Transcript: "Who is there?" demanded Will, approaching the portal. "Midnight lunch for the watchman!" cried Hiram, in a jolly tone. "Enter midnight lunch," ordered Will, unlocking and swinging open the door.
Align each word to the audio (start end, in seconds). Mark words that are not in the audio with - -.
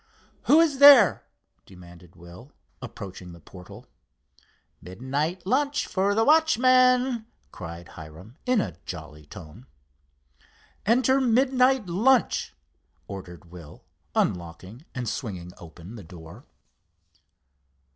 "Who 0.45 0.59
is 0.59 0.79
there?" 0.79 1.27
demanded 1.67 2.15
Will, 2.15 2.51
approaching 2.81 3.33
the 3.33 3.39
portal. 3.39 3.85
"Midnight 4.81 5.45
lunch 5.45 5.85
for 5.85 6.15
the 6.15 6.23
watchman!" 6.25 7.27
cried 7.51 7.89
Hiram, 7.89 8.35
in 8.47 8.61
a 8.61 8.77
jolly 8.87 9.27
tone. 9.27 9.67
"Enter 10.87 11.21
midnight 11.21 11.85
lunch," 11.85 12.55
ordered 13.07 13.51
Will, 13.51 13.85
unlocking 14.15 14.85
and 14.95 15.07
swinging 15.07 15.51
open 15.59 15.93
the 15.97 16.03
door. 16.03 16.45